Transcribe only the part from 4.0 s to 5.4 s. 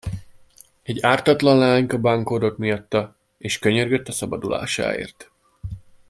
a szabadulásáért.